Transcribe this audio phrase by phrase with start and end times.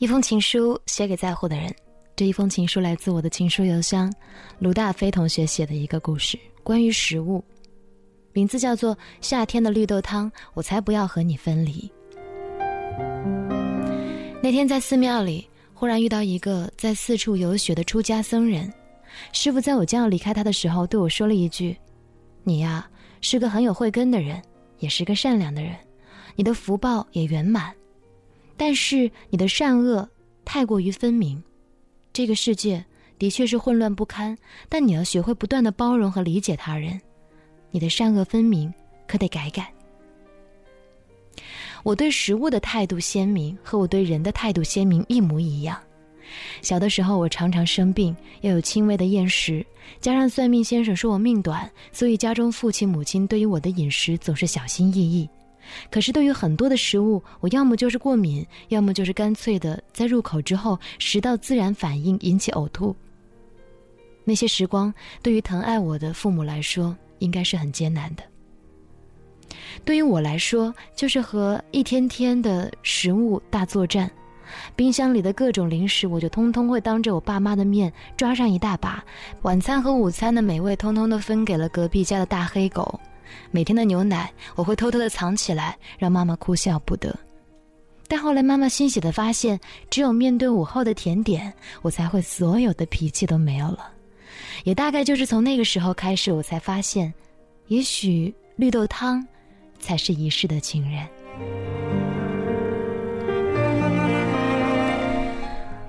[0.00, 1.70] 一封情书写给在乎的人。
[2.16, 4.10] 这一封情书来自我的情书邮箱，
[4.58, 7.44] 卢大飞同学写的一个故事，关于食物，
[8.32, 11.92] 名字叫做《夏天的绿豆汤》，我才不要和你分离。
[14.42, 18.72] 那天在寺庙里，忽然遇到一个在四处游学的出家僧人，
[19.34, 21.76] 师傅在我将要离开他的时候，对我说了一句
[22.42, 22.88] ：“你呀，
[23.20, 24.40] 是个很有慧根的人，
[24.78, 25.76] 也是个善良的人，
[26.36, 27.70] 你的福报也圆满，
[28.60, 30.06] 但是你的善恶
[30.44, 31.42] 太过于分明。”
[32.12, 32.84] 这个世界
[33.18, 34.36] 的确是混乱不堪，
[34.68, 37.00] 但你要学会不断的包容和理解他人。
[37.70, 38.70] 你的善恶分明，
[39.06, 39.72] 可得改改。
[41.82, 45.80] 我对食物的态度鲜明，和我对人的态度鲜明一模一样。
[46.60, 49.64] 小的时候，我常常生病，又有轻微的厌食，
[50.02, 55.26] 加上算命先生说我命短，所以家中父亲母亲对于我的饮食总是小心翼翼。
[55.90, 62.94] 可是，对于很多的食物，我要么就是过敏，要么就是干脆的在入口之后食道自然反应引起呕吐。
[64.24, 68.22] 那些时光，对于疼爱我的父母来说，应该是很艰难的。
[69.84, 74.10] 对于我来说，就是和一天天的食物大作战。
[74.74, 79.02] 冰箱里的各种零食，我就通通会当着我爸妈的面抓上一大把。
[79.42, 82.98] 晚餐和午餐的美味，通通都分给了隔壁家的大黑狗。
[83.50, 87.14] 每天的牛奶，我会偷偷的藏起来，让妈妈哭笑不得。
[88.08, 93.90] 但后来妈妈欣喜的发现，只有面对午后的甜点，我才会所有的脾气都没有了。
[94.64, 97.12] 也大概就是从那个时候开始，我才发现，
[97.68, 99.24] 也许绿豆汤，
[99.78, 101.06] 才是一世的情人。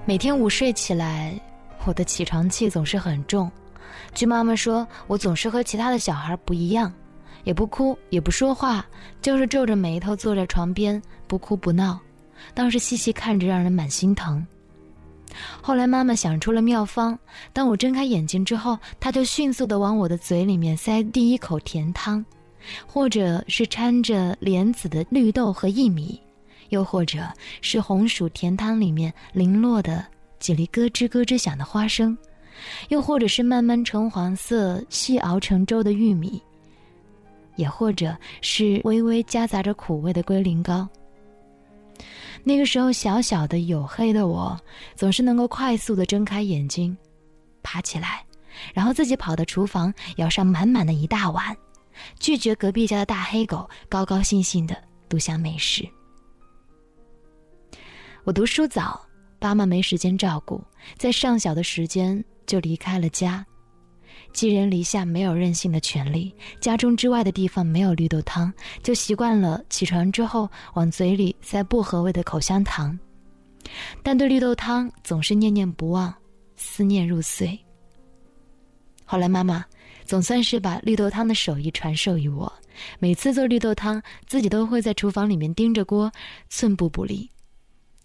[0.06, 1.34] 每天午睡起来，
[1.86, 3.52] 我的起床气总是很重。
[4.14, 6.94] 据妈妈说，我总是和其他的小孩不一样。
[7.44, 8.86] 也不哭，也不说话，
[9.22, 12.00] 就是皱着眉头坐在床边，不哭不闹。
[12.54, 14.46] 当时细细看着，让人蛮心疼。
[15.62, 17.18] 后来妈妈想出了妙方，
[17.54, 22.24] 当我睁开眼睛之后，她就迅速的往我的嘴里面塞第一口甜汤，
[22.86, 26.20] 或者是掺着莲子的绿豆和薏米，
[26.70, 27.20] 又或者
[27.62, 30.06] 是红薯甜汤里面零落的
[30.40, 32.18] 几粒咯吱咯吱响的花生，
[32.90, 36.42] 又或者是慢慢橙黄色细熬成粥的玉米。
[37.62, 40.90] 也或者是微微夹杂着苦味的龟苓膏。
[42.44, 44.60] 那个时候，小小的黝黑的我，
[44.96, 46.98] 总是能够快速的睁开眼睛，
[47.62, 48.26] 爬起来，
[48.74, 51.56] 然后自己跑到厨房，舀上满满的一大碗，
[52.20, 54.76] 拒绝隔壁家的大黑狗，高高兴兴的
[55.08, 55.88] 独享美食。
[58.24, 59.00] 我读书早，
[59.38, 60.60] 爸妈没时间照顾，
[60.98, 63.46] 在上小的时间就离开了家。
[64.34, 66.34] 寄人篱下，没有任性的权利。
[66.60, 72.98] 家中之外的地方没有绿豆汤，就习惯了起床之后往嘴里塞薄荷味的口香糖。
[74.02, 76.14] 但对绿豆汤总是念念不忘，
[76.56, 77.58] 思念入髓。
[79.06, 79.64] 后来妈妈
[80.06, 82.52] 总算是把绿豆汤的手艺传授于我，
[82.98, 86.12] 每次做绿豆汤，自己都会在厨房里面盯着锅，
[86.50, 87.30] 寸步不离，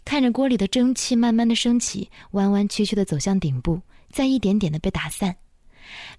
[0.04, 5.34] 看着锅里的蒸汽慢慢的升起，弯弯曲曲的走向顶部，再一点点的被打散。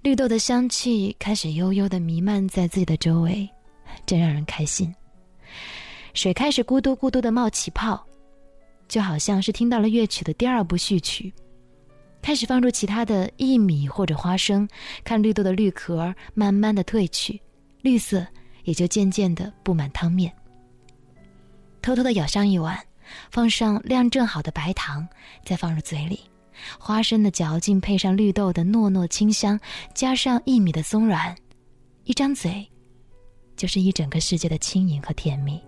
[0.02, 3.50] 绿豆的香气开始悠悠的弥漫在自己的周围，
[4.06, 4.94] 真让人开心。
[6.14, 8.04] 水开始咕嘟咕嘟的冒起泡，
[8.88, 11.34] 就好像是听到了乐曲的第二部序曲。
[12.22, 14.68] 开始放入其他的薏米或者花生，
[15.04, 17.40] 看绿豆的绿壳慢慢的褪去，
[17.82, 18.26] 绿色
[18.64, 20.34] 也就渐渐的布满汤面。
[21.82, 22.78] 偷偷的舀上一碗，
[23.32, 25.08] 放上量正好的白糖，
[25.46, 26.20] 再放入嘴里。
[26.80, 29.60] 花生的嚼劲配上绿豆的糯糯清香，
[29.94, 31.36] 加上薏米的松软，
[32.04, 32.70] 一张嘴，
[33.56, 35.62] 就是一整个世界的轻盈和甜蜜。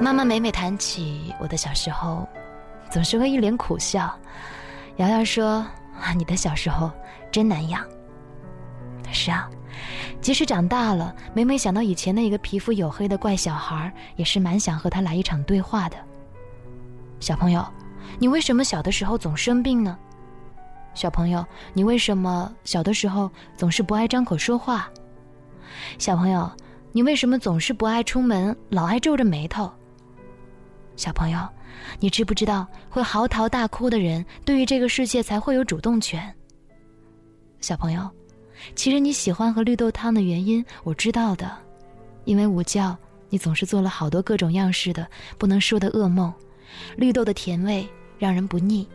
[0.00, 2.26] 妈妈每每谈起我的小时候，
[2.90, 4.16] 总是会一脸苦笑。
[4.96, 5.66] 瑶瑶说
[6.00, 6.90] ：“啊，你的小时候
[7.30, 7.84] 真难养。”
[9.12, 9.48] 是啊。
[10.20, 15.96] 即使长大了，每每想到以前那个皮肤黝黑的怪小孩，也是蛮想和他来一场对话的。
[17.20, 17.64] 小朋友，
[18.18, 19.96] 你为什么小的时候总生病呢？
[20.94, 24.90] 小朋友，你为什么小的时候总是不爱张口说话？
[25.98, 26.50] 小朋友，
[26.90, 29.70] 你为什么总是不爱出门，老爱皱着眉头？
[30.96, 31.38] 小朋友，
[32.00, 36.34] 你知不知道会嚎啕大哭的人，对于这个世界才会有主动权？
[37.60, 38.10] 小朋友。
[38.74, 41.56] 其实你喜欢喝绿豆汤的原因我知道的。
[42.24, 42.96] 因为午觉
[43.30, 45.06] 你总是做了好多各种样式的
[45.38, 46.32] 不能说的噩梦。
[46.96, 47.88] 绿豆的甜味
[48.18, 48.86] 让人不腻。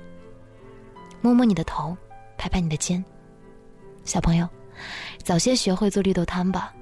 [1.21, 1.95] 摸摸你的头
[2.37, 3.03] 拍拍你的肩。
[4.05, 4.47] 小朋友
[5.23, 6.73] 早些学会做绿豆汤吧。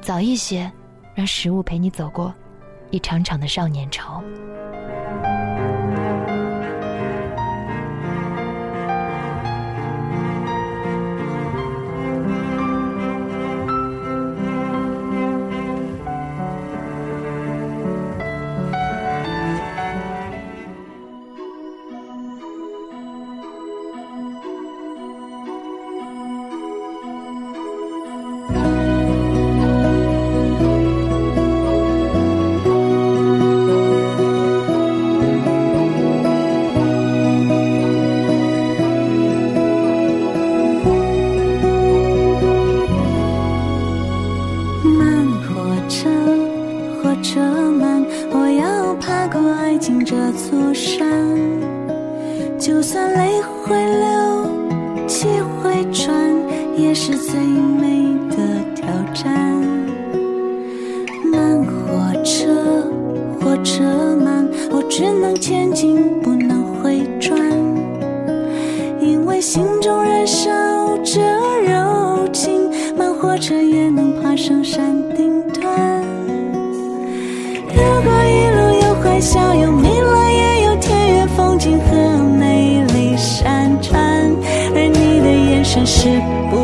[0.00, 0.70] 早一些
[1.14, 2.34] 让食物陪你走过
[2.90, 4.22] 一场场的少年愁
[48.36, 51.06] 我要爬过爱情这座山，
[52.58, 55.28] 就算泪会流，气
[55.62, 56.12] 会喘，
[56.76, 58.36] 也是最美的
[58.74, 59.32] 挑战。
[61.30, 62.82] 慢火车，
[63.40, 63.84] 火车
[64.16, 67.38] 慢，我只能前进，不能回转，
[69.00, 70.50] 因为心中燃烧
[71.04, 71.20] 着
[71.68, 75.03] 柔情，慢火车也能爬上山。
[77.76, 84.00] 如果一路有欢笑有迷乱也有田园风景和美丽山川
[84.74, 86.08] 而你的眼神是
[86.50, 86.63] 不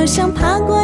[0.00, 0.79] 好像爬过。